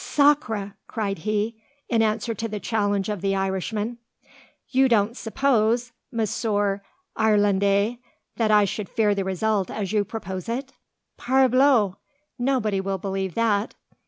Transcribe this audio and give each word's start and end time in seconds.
"Sacre!" 0.00 0.76
cried 0.86 1.18
he, 1.26 1.60
in 1.88 2.02
answer 2.02 2.32
to 2.32 2.46
the 2.48 2.60
challenge 2.60 3.08
of 3.08 3.20
the 3.20 3.34
Irishman; 3.34 3.98
"you 4.68 4.88
don't 4.88 5.16
suppose, 5.16 5.90
Monsieur 6.12 6.82
Irlandais, 7.18 7.98
that 8.36 8.52
I 8.52 8.64
should 8.64 8.88
fear 8.88 9.12
the 9.12 9.24
result 9.24 9.72
as 9.72 9.92
you 9.92 10.04
propose 10.04 10.48
it? 10.48 10.72
Parbleu! 11.16 11.96
nobody 12.38 12.80
will 12.80 12.98
believe 12.98 13.34
that. 13.34 13.74